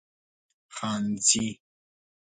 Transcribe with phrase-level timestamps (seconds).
[0.77, 1.47] خانزي